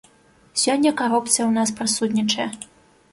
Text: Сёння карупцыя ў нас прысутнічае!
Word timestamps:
Сёння 0.61 0.93
карупцыя 1.01 1.35
ў 1.47 1.51
нас 1.57 1.73
прысутнічае! 1.81 2.49